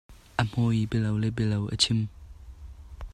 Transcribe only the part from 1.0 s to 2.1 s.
le bialo a chim.